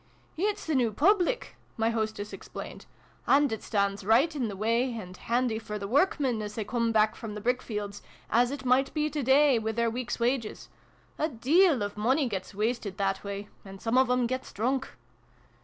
[0.49, 2.87] "It's the new Public," my hostess explained."
[3.27, 4.95] And it stands right in the way.
[4.97, 8.01] and handy for the workmen, as they come back from the brickfields,
[8.31, 10.69] as it might be to day, with their week's wages.
[11.19, 13.47] A deal of money gets wasted that way.
[13.63, 14.87] And some of 'em gets drunk."